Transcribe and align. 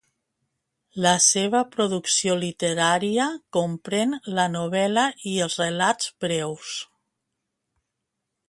La 1.05 1.09
seva 1.25 1.59
producció 1.75 2.37
literària 2.45 3.27
comprèn 3.59 4.17
la 4.39 4.49
novel·la 4.57 5.07
i 5.33 5.37
els 5.49 5.61
relats 5.65 6.13
breus. 6.27 6.75